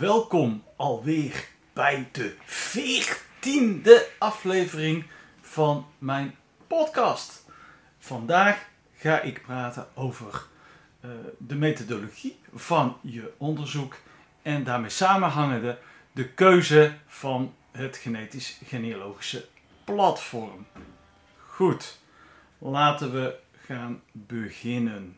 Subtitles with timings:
[0.00, 5.04] Welkom alweer bij de veertiende aflevering
[5.50, 6.34] van mijn
[6.66, 7.44] podcast.
[7.98, 10.46] Vandaag ga ik praten over
[11.00, 13.96] eh, de methodologie van je onderzoek
[14.42, 15.78] en daarmee samenhangende
[16.12, 19.46] de keuze van het genetisch genealogische
[19.84, 20.66] platform.
[21.46, 21.98] Goed,
[22.58, 23.34] laten we
[23.66, 25.16] gaan beginnen.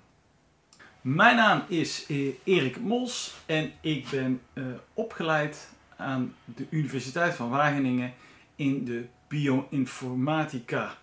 [1.00, 4.64] Mijn naam is eh, Erik Mos en ik ben eh,
[4.94, 8.14] opgeleid aan de Universiteit van Wageningen
[8.56, 10.98] in de bioinformatica.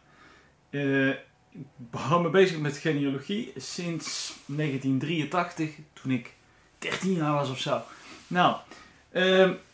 [0.69, 6.33] Uh, ik hou me bezig met genealogie sinds 1983, toen ik
[6.77, 7.81] 13 jaar was of zo.
[8.27, 8.57] Nou,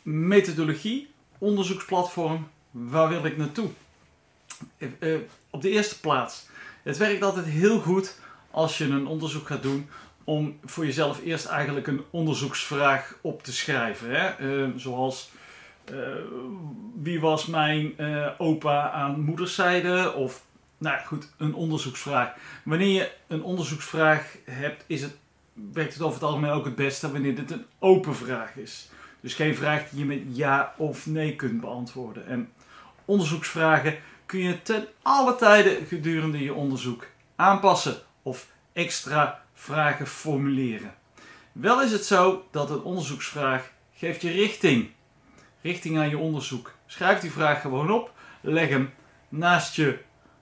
[0.01, 3.69] methodologie, onderzoeksplatform, waar wil ik naartoe?
[5.49, 6.47] op de eerste plaats,
[6.83, 8.19] het werkt altijd heel goed
[8.51, 9.89] als je een onderzoek gaat doen
[10.23, 14.09] om voor jezelf eerst eigenlijk een onderzoeksvraag op te schrijven.
[14.09, 14.39] Hè?
[14.39, 15.31] Uh, zoals
[17.01, 20.13] wie was mijn uh, opa aan moederszijde?
[20.13, 20.45] Of
[20.77, 22.33] nou goed, een onderzoeksvraag.
[22.63, 25.17] Wanneer je een onderzoeksvraag hebt, is het,
[25.53, 28.89] werkt het over het algemeen ook het beste wanneer dit een open vraag is.
[29.21, 32.27] Dus geen vraag die je met ja of nee kunt beantwoorden.
[32.27, 32.49] En
[33.05, 40.93] onderzoeksvragen kun je ten alle tijden gedurende je onderzoek aanpassen of extra vragen formuleren.
[41.51, 44.89] Wel is het zo dat een onderzoeksvraag geeft je richting.
[45.65, 46.71] Richting aan je onderzoek.
[46.85, 48.11] Schrijf die vraag gewoon op.
[48.41, 48.93] Leg hem
[49.29, 49.97] naast je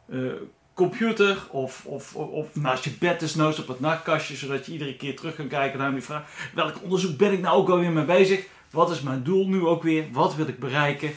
[0.09, 0.33] uh,
[0.73, 4.35] computer of, of, of, naast je bed desnoods op het nachtkastje.
[4.35, 6.23] Zodat je iedere keer terug kan kijken naar die vraag.
[6.53, 8.45] Welk onderzoek ben ik nou ook alweer mee bezig?
[8.71, 10.05] Wat is mijn doel nu ook weer?
[10.11, 11.11] Wat wil ik bereiken?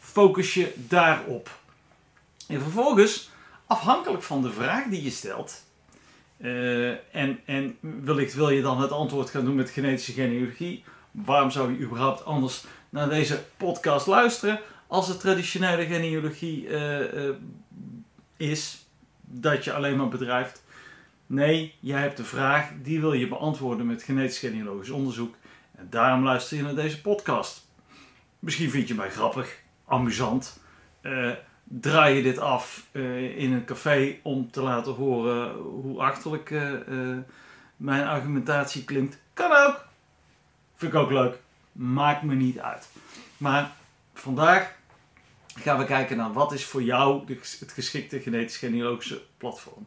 [0.00, 1.58] focus je daarop.
[2.48, 3.30] En vervolgens,
[3.66, 5.64] afhankelijk van de vraag die je stelt,
[6.38, 7.78] uh, en,
[8.34, 10.84] wil je dan het antwoord gaan doen met genetische genealogie.
[11.24, 17.34] Waarom zou je überhaupt anders naar deze podcast luisteren als het traditionele genealogie uh, uh,
[18.36, 18.86] is
[19.20, 20.64] dat je alleen maar bedrijft?
[21.26, 25.34] Nee, jij hebt de vraag, die wil je beantwoorden met genetisch genealogisch onderzoek.
[25.76, 27.66] En daarom luister je naar deze podcast.
[28.38, 30.60] Misschien vind je mij grappig, amusant
[31.64, 32.86] draai je dit af
[33.36, 36.54] in een café om te laten horen hoe achterlijk
[37.76, 39.18] mijn argumentatie klinkt.
[39.32, 39.84] Kan ook.
[40.76, 41.38] Vind ik ook leuk.
[41.72, 42.88] Maakt me niet uit.
[43.36, 43.72] Maar
[44.14, 44.74] vandaag
[45.54, 47.24] gaan we kijken naar wat is voor jou
[47.60, 49.86] het geschikte genetisch genealogische platform.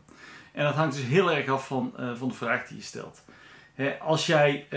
[0.51, 3.21] En dat hangt dus heel erg af van, van de vraag die je stelt.
[3.99, 4.67] Als jij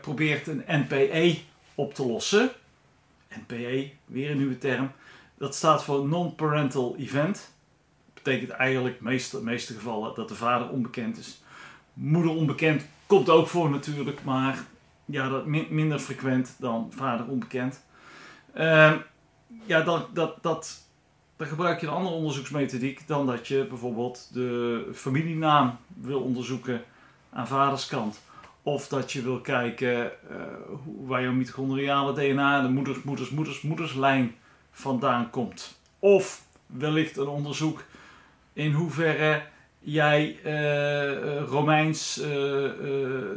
[0.00, 1.38] probeert een NPE
[1.74, 2.50] op te lossen,
[3.28, 4.92] NPE, weer een nieuwe term,
[5.38, 7.52] dat staat voor non-parental event.
[8.14, 11.42] Dat betekent eigenlijk in de meeste gevallen dat de vader onbekend is.
[11.92, 14.64] Moeder onbekend komt ook voor natuurlijk, maar
[15.10, 17.82] ja, dat minder frequent dan vader onbekend.
[18.54, 18.94] Uh,
[19.64, 20.88] ja, dat, dat, dat,
[21.36, 26.82] dan gebruik je een andere onderzoeksmethodiek dan dat je bijvoorbeeld de familienaam wil onderzoeken
[27.30, 28.20] aan vaderskant.
[28.62, 30.10] Of dat je wil kijken uh,
[31.06, 34.34] waar jouw mitochondriale DNA, de moeders, moeders, moeders, moederslijn
[34.70, 35.80] vandaan komt.
[35.98, 37.84] Of wellicht een onderzoek
[38.52, 39.42] in hoeverre
[39.80, 42.26] jij uh, Romeins uh,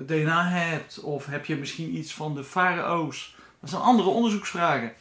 [0.05, 0.99] DNA hebt.
[0.99, 3.35] Of heb je misschien iets van de farao's.
[3.59, 4.93] Dat zijn andere onderzoeksvragen.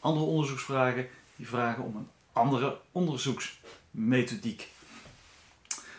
[0.00, 1.06] Andere onderzoeksvragen
[1.36, 4.68] die vragen om een andere onderzoeksmethodiek.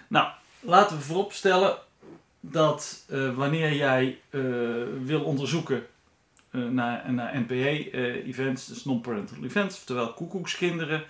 [0.07, 0.28] Nou,
[0.59, 1.77] laten we vooropstellen
[2.39, 4.19] dat wanneer jij
[5.03, 5.85] wil onderzoeken
[6.56, 11.03] uh, naar, naar NPE-events, dus non-parental events, oftewel koekoekskinderen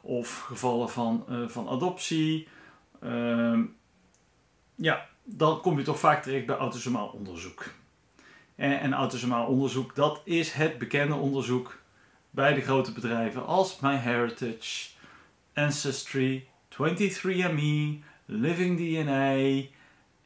[0.00, 2.48] of gevallen van, uh, van adoptie.
[3.06, 3.60] Uh,
[4.74, 7.64] ja, dan kom je toch vaak terecht bij autosomaal onderzoek.
[8.54, 11.78] En, autosomaal onderzoek, dat is het bekende onderzoek
[12.30, 14.88] bij de grote bedrijven als MyHeritage,
[15.54, 19.66] Ancestry, 23andMe, Living DNA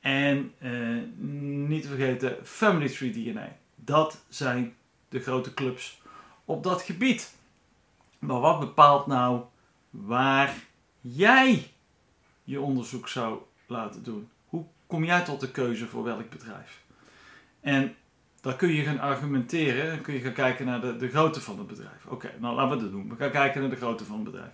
[0.01, 1.03] en uh,
[1.69, 3.57] niet te vergeten Family Tree DNA.
[3.75, 4.75] Dat zijn
[5.09, 6.03] de grote clubs
[6.45, 7.35] op dat gebied.
[8.19, 9.43] Maar wat bepaalt nou
[9.91, 10.55] waar
[11.01, 11.71] jij
[12.51, 14.29] je onderzoek zou laten doen?
[14.49, 16.83] Hoe kom jij tot de keuze voor welk bedrijf?
[17.61, 17.97] En
[18.41, 20.01] dan kun je gaan argumenteren.
[20.01, 22.07] Kun je gaan kijken naar de, de grootte van het bedrijf.
[22.07, 23.09] Oké, nou laten we dat doen.
[23.09, 24.53] We gaan kijken naar de grootte van het bedrijf.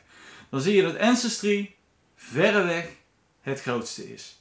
[0.49, 1.75] Dan zie je dat Ancestry
[2.17, 2.89] verreweg
[3.41, 4.41] het grootste is.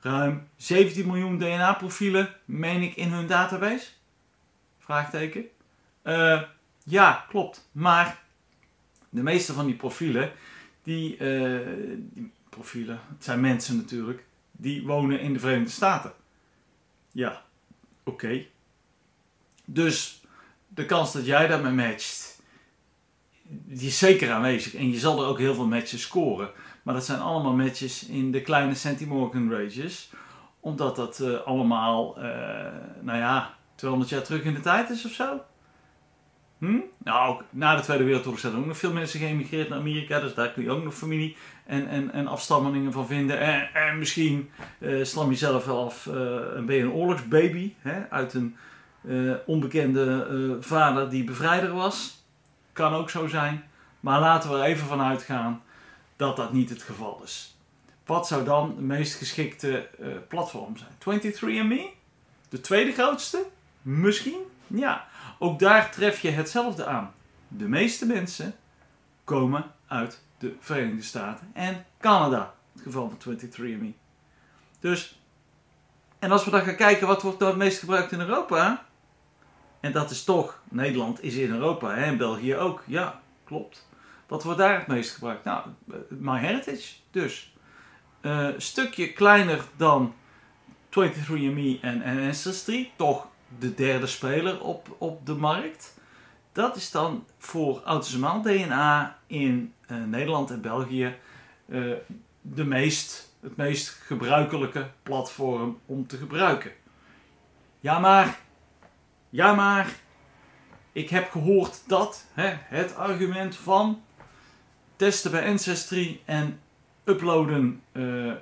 [0.00, 3.88] Ruim 17 miljoen DNA-profielen, meen ik, in hun database?
[4.78, 5.44] Vraagteken.
[6.04, 6.42] Uh,
[6.84, 7.68] ja, klopt.
[7.72, 8.22] Maar
[9.08, 10.32] de meeste van die profielen,
[10.82, 16.12] die, die profielen, het zijn mensen natuurlijk, die wonen in de Verenigde Staten.
[17.12, 17.42] Ja,
[18.04, 18.44] oké.
[19.64, 20.22] Dus
[20.68, 22.42] de kans dat jij daarmee matcht,
[23.48, 24.74] die is zeker aanwezig.
[24.74, 26.50] En je zal er ook heel veel matches scoren.
[26.82, 30.10] Maar dat zijn allemaal matches in de kleine Centimorgan ranges.
[30.60, 32.24] Omdat dat uh, allemaal, uh,
[33.00, 35.40] nou ja, 200 jaar terug in de tijd is of zo.
[36.62, 36.80] Hm?
[36.98, 40.20] Nou, na de Tweede Wereldoorlog zijn er ook nog veel mensen geëmigreerd naar Amerika.
[40.20, 41.36] Dus daar kun je ook nog familie
[41.66, 43.38] en, en, en afstammelingen van vinden.
[43.38, 46.06] En, en misschien uh, slam je zelf wel af
[46.56, 47.72] en ben een oorlogsbaby.
[47.78, 48.56] Hè, uit een
[49.46, 52.24] onbekende vader die bevrijder was.
[52.72, 53.64] Kan ook zo zijn.
[54.00, 55.62] Maar laten we er even van uitgaan
[56.16, 57.56] dat dat niet het geval is.
[58.06, 59.88] Wat zou dan de meest geschikte
[60.28, 61.22] platform zijn?
[61.22, 61.96] 23andMe?
[62.48, 63.46] De tweede grootste?
[63.82, 64.40] Misschien?
[64.66, 65.06] Ja,
[65.42, 67.12] ook daar tref je hetzelfde aan.
[67.48, 68.54] De meeste mensen
[69.24, 72.54] komen uit de Verenigde Staten en Canada.
[72.72, 73.92] Het geval van 23andMe.
[74.80, 75.20] Dus,
[76.18, 78.84] en als we dan gaan kijken wat wordt nou het meest gebruikt in Europa?
[79.80, 82.82] En dat is toch, Nederland is in Europa hè, en België ook.
[82.86, 83.88] Ja, klopt.
[84.26, 85.44] Wat wordt daar het meest gebruikt?
[85.44, 85.66] Nou,
[86.08, 87.54] MyHeritage dus.
[88.20, 90.14] Uh, stukje kleiner dan
[90.88, 92.90] 23andMe en, en Ancestry.
[92.96, 93.26] Toch
[93.58, 96.00] de derde speler op, op de markt.
[96.52, 101.16] Dat is dan voor autosomaal DNA in uh, Nederland en België
[101.66, 101.94] uh,
[102.40, 106.72] de meest, het meest gebruikelijke platform om te gebruiken.
[107.80, 108.38] Ja maar,
[109.30, 109.92] ja maar,
[110.92, 114.02] ik heb gehoord dat hè, het argument van
[114.96, 116.60] testen bij Ancestry en
[117.04, 118.32] uploaden uh,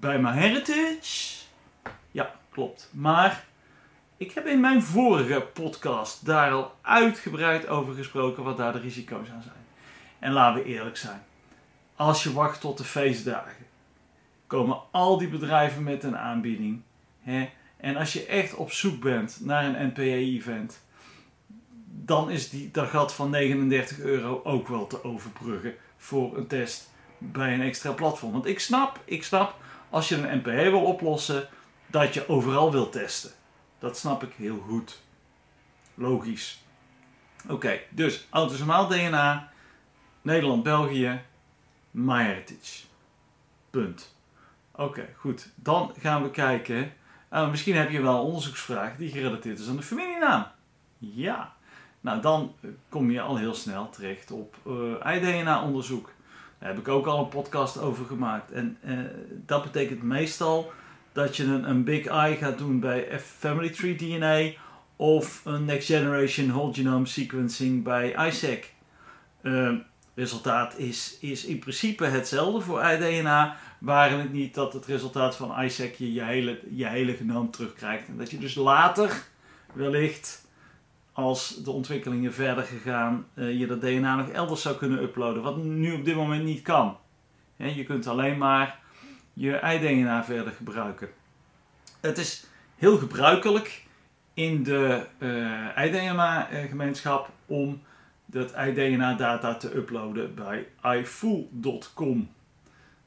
[0.00, 1.44] bij MyHeritage.
[2.10, 2.90] Ja, klopt.
[2.92, 3.46] Maar
[4.18, 9.28] ik heb in mijn vorige podcast daar al uitgebreid over gesproken wat daar de risico's
[9.30, 9.66] aan zijn.
[10.18, 11.22] En laten we eerlijk zijn.
[11.96, 13.66] Als je wacht tot de feestdagen,
[14.46, 16.82] komen al die bedrijven met een aanbieding.
[17.20, 17.48] Hè?
[17.76, 20.80] En als je echt op zoek bent naar een NPE-event,
[22.04, 26.90] dan is die, dat gat van 39 euro ook wel te overbruggen voor een test
[27.18, 28.32] bij een extra platform.
[28.32, 29.54] Want ik snap, ik snap,
[29.90, 31.48] als je een NPE wil oplossen,
[31.86, 33.30] dat je overal wil testen.
[33.78, 35.00] Dat snap ik heel goed.
[35.94, 36.62] Logisch.
[37.48, 39.50] Oké, dus autosomaal DNA,
[40.22, 41.20] Nederland, België,
[41.90, 42.84] MyHeritage.
[43.70, 44.16] Punt.
[44.72, 45.48] Oké, goed.
[45.54, 46.92] Dan gaan we kijken.
[47.32, 50.46] Uh, misschien heb je wel een onderzoeksvraag die gerelateerd is aan de familienaam.
[50.98, 51.56] Ja.
[52.00, 52.54] Nou, dan
[52.88, 56.12] kom je al heel snel terecht op uh, eh, iDNA-onderzoek.
[56.58, 58.52] Daar heb ik ook al een podcast over gemaakt.
[58.52, 58.78] En
[59.30, 60.72] dat betekent meestal
[61.18, 64.60] dat je een, een Big I gaat doen bij Family Tree DNA
[64.96, 68.70] of een Next Generation Whole Genome Sequencing bij ISAC.
[69.42, 69.72] Uh,
[70.14, 75.62] resultaat is, is in principe hetzelfde voor iDNA, waren het niet dat het resultaat van
[75.62, 78.08] ISAC je je hele, je hele genoom terugkrijgt.
[78.08, 79.22] En dat je dus later
[79.72, 80.46] wellicht
[81.12, 85.42] als de ontwikkelingen verder gegaan, uh, je dat DNA nog elders zou kunnen uploaden.
[85.42, 86.96] Wat nu op dit moment niet kan.
[87.56, 88.86] je kunt alleen maar
[89.38, 91.08] je iDNA verder gebruiken.
[92.00, 93.84] Het is heel gebruikelijk
[94.34, 97.82] in de uh, iDNA-gemeenschap om
[98.26, 102.30] dat iDNA-data te uploaden bij iFool.com.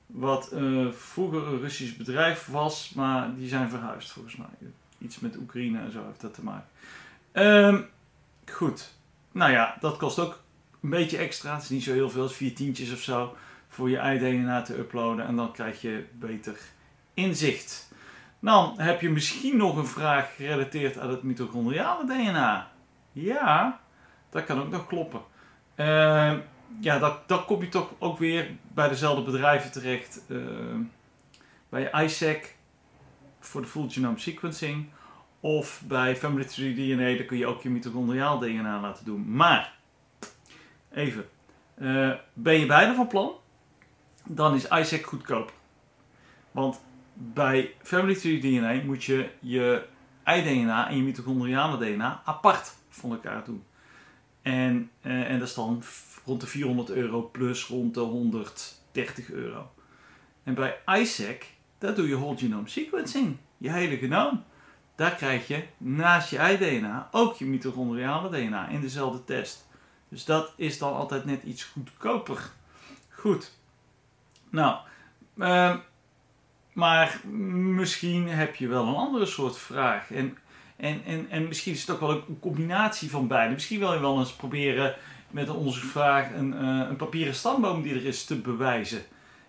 [0.06, 4.70] Wat uh, vroeger een Russisch bedrijf was, maar die zijn verhuisd volgens mij.
[4.98, 6.68] Iets met Oekraïne en zo heeft dat te maken.
[7.34, 7.90] Um,
[8.52, 8.94] Goed.
[9.32, 10.40] Nou ja, dat kost ook
[10.82, 11.54] een beetje extra.
[11.54, 13.36] Het is niet zo heel veel, vier tientjes of zo.
[13.72, 15.26] Voor je iDNA te uploaden.
[15.28, 16.60] En dan krijg je beter
[17.14, 17.92] inzicht.
[18.40, 22.72] Dan heb je misschien nog een vraag gerelateerd aan het mitochondriale DNA.
[23.12, 23.80] Ja,
[24.30, 25.22] dat kan ook nog kloppen.
[25.76, 26.34] Uh,
[26.80, 30.22] ja, dat, dat kom je toch ook weer bij dezelfde bedrijven terecht.
[30.28, 30.40] Uh,
[31.70, 32.56] bij ISAC
[33.40, 34.90] voor de full genome sequencing.
[35.40, 39.36] Of bij Family Tree DNA, dan kun je ook je mitochondriaal DNA laten doen.
[39.36, 39.74] Maar,
[40.94, 41.30] even,
[41.78, 43.32] uh, ben je beide van plan?
[44.24, 45.54] Dan is ISAC goedkoop.
[46.52, 46.82] Want
[47.14, 49.86] bij Family Tree DNA moet je je
[50.28, 53.64] i-DNA en je mitochondriale DNA apart van elkaar doen.
[54.42, 55.84] En, uh, en dat is dan
[56.26, 59.72] rond de 400 euro plus rond de 130 euro.
[60.44, 61.46] En bij ISAC,
[61.78, 64.44] daar doe je whole genome sequencing, je hele genoom.
[64.96, 69.68] daar krijg je naast je ei-DNA ook je mitochondriale DNA in dezelfde test.
[70.10, 72.52] Dus dat is dan altijd net iets goedkoper.
[73.10, 73.60] Goed.
[74.52, 74.78] Nou,
[75.36, 75.76] uh,
[76.74, 80.12] maar misschien heb je wel een andere soort vraag.
[80.12, 80.38] En,
[80.76, 83.54] en, en, en misschien is het ook wel een combinatie van beide.
[83.54, 84.96] Misschien wil je wel eens proberen
[85.30, 89.02] met een onderzoeksvraag een, uh, een papieren stamboom die er is te bewijzen.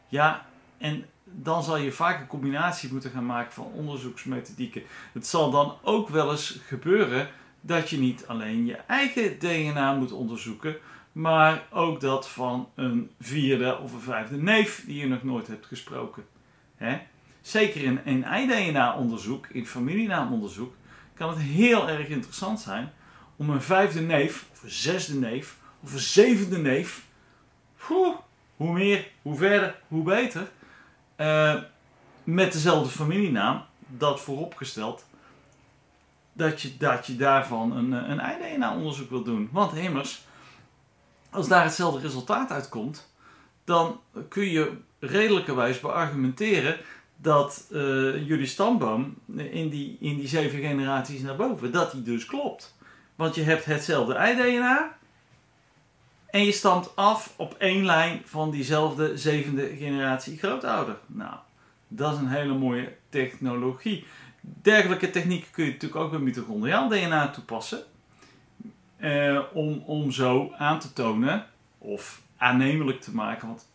[0.09, 0.47] Ja,
[0.79, 4.83] en dan zal je vaak een combinatie moeten gaan maken van onderzoeksmethodieken.
[5.13, 7.29] Het zal dan ook wel eens gebeuren
[7.61, 10.77] dat je niet alleen je eigen DNA moet onderzoeken,
[11.13, 15.67] maar ook dat van een vierde of een vijfde neef die je nog nooit hebt
[15.67, 16.25] gesproken.
[16.77, 16.99] Hè?
[17.41, 20.75] Zeker in een ei-DNA-onderzoek, in familienaamonderzoek,
[21.15, 22.93] kan het heel erg interessant zijn
[23.37, 27.07] om een vijfde neef, of een zesde neef, of een zevende neef,
[27.77, 28.17] hoe
[28.57, 30.51] meer, hoe verder, hoe beter,
[31.17, 31.63] uh,
[32.25, 35.07] met dezelfde familienaam, dat vooropgesteld,
[36.33, 39.49] dat je, dat je daarvan een, een ei-DNA-onderzoek wil doen.
[39.53, 40.25] Want immers,
[41.33, 43.11] als daar hetzelfde resultaat uitkomt,
[43.65, 46.79] dan kun je redelijkerwijs beargumenteren
[47.17, 47.79] dat uh,
[48.29, 52.77] jullie stamboom in die, in die zeven generaties naar boven, dat die dus klopt.
[53.15, 54.97] Want je hebt hetzelfde ei-DNA
[56.31, 60.97] en je stamt af op één lijn van diezelfde zevende generatie grootouder.
[61.07, 61.35] Nou,
[61.89, 64.07] dat is een hele mooie technologie.
[64.41, 67.83] Dergelijke technieken kun je natuurlijk ook bij mitochondriaal DNA toepassen.
[69.03, 71.47] Eh, om, om zo aan te tonen,
[71.79, 73.69] of aannemelijk te maken, want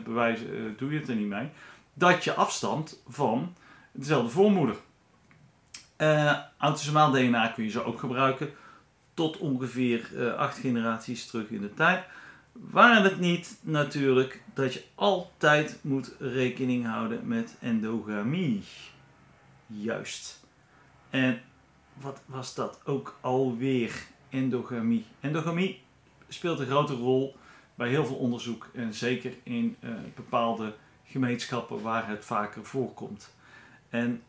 [0.00, 1.48] 100% bewijzen uh, doe je het er niet mee,
[1.94, 3.54] dat je afstamt van
[3.92, 4.76] dezelfde voormoeder.
[5.98, 8.50] Uh, autosomaal DNA kun je zo ook gebruiken
[9.14, 12.04] tot ongeveer acht generaties terug in de tijd.
[12.52, 18.62] Waren het niet natuurlijk dat je altijd moet rekening houden met endogamie.
[19.66, 20.44] Juist.
[21.10, 21.40] En
[21.94, 24.12] wat was dat ook alweer?
[24.34, 25.04] Endogamie.
[25.20, 25.82] Endogamie
[26.28, 27.36] speelt een grote rol
[27.74, 30.74] bij heel veel onderzoek en zeker in uh, bepaalde
[31.04, 33.34] gemeenschappen waar het vaker voorkomt.
[33.88, 34.22] En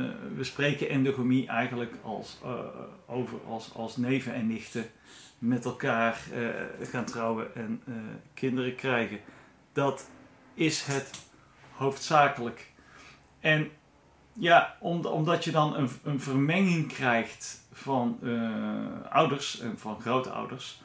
[0.00, 0.06] uh,
[0.36, 2.58] we spreken endogamie eigenlijk als, uh,
[3.06, 4.86] over als, als neven en nichten
[5.38, 6.20] met elkaar
[6.82, 7.82] gaan trouwen en
[8.34, 9.18] kinderen krijgen.
[9.72, 10.10] Dat
[10.54, 11.10] is het
[11.72, 12.70] hoofdzakelijk.
[13.40, 13.70] En
[14.34, 18.18] ja, om, omdat je dan een, een vermenging krijgt van
[19.10, 20.82] ouders en van grootouders,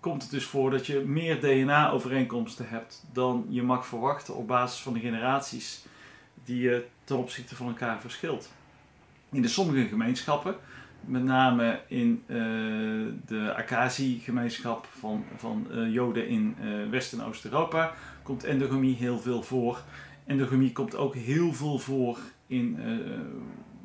[0.00, 4.80] komt het dus voor dat je meer DNA-overeenkomsten hebt dan je mag verwachten op basis
[4.80, 5.84] van de generaties
[6.44, 8.52] die je ten opzichte van elkaar verschilt.
[9.30, 10.54] In de sommige gemeenschappen,
[11.00, 12.24] met name in
[13.26, 16.56] de Akazi-gemeenschap van, van Joden in
[16.90, 19.82] West- en Oost-Europa, komt endogamie heel veel voor.
[20.26, 22.78] Endogamie komt ook heel veel voor in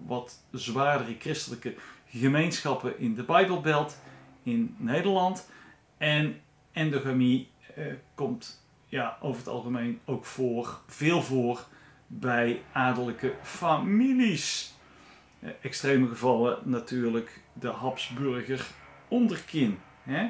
[0.06, 1.75] wat zwaardere christelijke
[2.08, 3.98] gemeenschappen in de Bijbelbelt
[4.44, 5.50] in Nederland.
[5.98, 7.50] En endogamie
[8.15, 8.65] komt
[8.96, 11.65] ja, over het algemeen ook voor, veel voor
[12.08, 14.74] bij adellijke families.
[15.39, 18.68] Eh, extreme gevallen natuurlijk de Habsburger
[19.08, 19.80] onderkin.
[20.04, 20.30] Hè?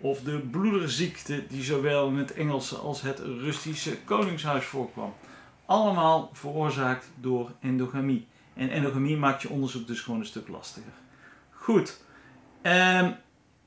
[0.00, 5.14] Of de bloederziekte die zowel in het Engelse als het Russische koningshuis voorkwam.
[5.66, 8.26] Allemaal veroorzaakt door endogamie.
[8.54, 10.92] En endogamie maakt je onderzoek dus gewoon een stuk lastiger.
[11.50, 12.00] Goed.
[12.62, 13.16] Um,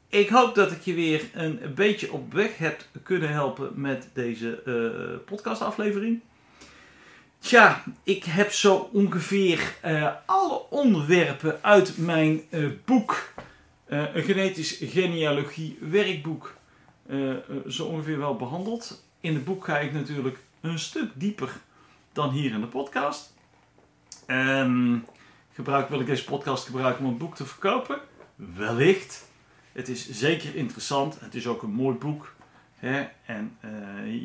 [0.07, 4.61] ik hoop dat ik je weer een beetje op weg heb kunnen helpen met deze
[4.65, 6.21] uh, podcastaflevering.
[7.39, 13.33] Tja, ik heb zo ongeveer uh, alle onderwerpen uit mijn uh, boek,
[13.93, 16.55] uh, een genetisch genealogie werkboek,
[17.67, 19.03] zo ongeveer wel behandeld.
[19.19, 21.59] In het boek ga ik natuurlijk een stuk dieper
[22.13, 23.33] dan hier in de podcast.
[24.27, 25.05] Um,
[25.53, 27.99] gebruik, wil ik deze podcast gebruiken om een boek te verkopen?
[28.35, 29.27] Wellicht.
[29.71, 31.19] Het is zeker interessant.
[31.19, 32.35] Het is ook een mooi boek.
[32.75, 33.07] Hè?
[33.25, 33.57] En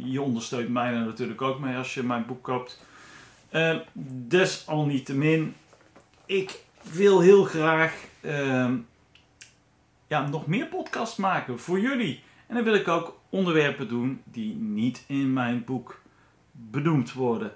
[0.04, 2.82] je ondersteunt mij er natuurlijk ook mee als je mijn boek koopt.
[3.52, 3.76] Uh,
[4.28, 5.54] desalniettemin,
[6.26, 6.58] ik
[6.92, 8.70] wil heel graag uh,
[10.08, 12.22] ja, nog meer podcasts maken voor jullie.
[12.46, 16.00] En dan wil ik ook onderwerpen doen die niet in mijn boek
[16.52, 17.52] benoemd worden.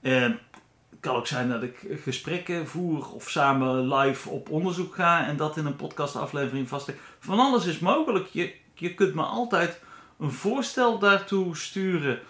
[0.00, 5.26] Uh, het kan ook zijn dat ik gesprekken voer of samen live op onderzoek ga
[5.26, 6.96] en dat in een podcastaflevering vastleg.
[7.18, 8.26] Van alles is mogelijk.
[8.26, 9.80] Je, je kunt me altijd
[10.18, 12.20] een voorstel daartoe sturen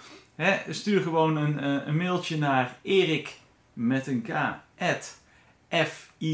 [0.68, 3.36] stuur gewoon een, eh, een, mailtje naar erik
[3.72, 4.30] met een k
[4.78, 5.18] at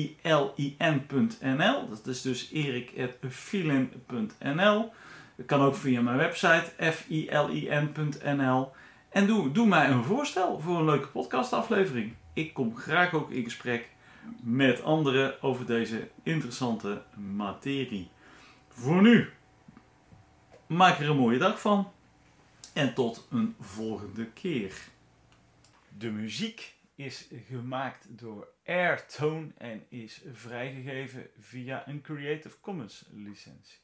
[0.09, 1.89] filin.nl.
[1.89, 4.93] Dat is dus erik.filin.nl.
[5.37, 8.73] Dat kan ook via mijn website filin.nl.
[9.11, 12.15] En doe, doe mij een voorstel voor een leuke podcastaflevering.
[12.33, 13.89] Ik kom graag ook in gesprek
[14.43, 17.03] met anderen over deze interessante
[17.35, 18.11] materie.
[18.69, 19.29] Voor nu,
[20.67, 21.93] maak er een mooie dag van
[22.73, 24.73] en tot een volgende keer.
[25.99, 33.79] De muziek is gemaakt door Airtone en is vrijgegeven via een Creative Commons licentie.